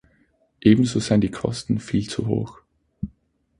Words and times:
Ebenso 0.61 0.99
seien 0.99 1.21
die 1.21 1.29
Kosten 1.29 1.77
viel 1.79 2.09
zu 2.09 2.25
hoch. 2.25 2.57